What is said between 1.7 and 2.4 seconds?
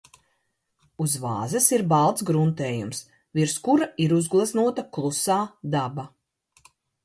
ir balts